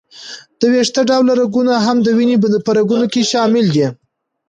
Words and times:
د 0.59 0.61
وېښته 0.71 1.01
ډوله 1.09 1.33
رګونه 1.41 1.73
هم 1.85 1.97
د 2.03 2.07
وینې 2.17 2.35
په 2.65 2.71
رګونو 2.77 3.05
کې 3.13 3.21
شامل 3.31 3.65
دي. 3.75 3.87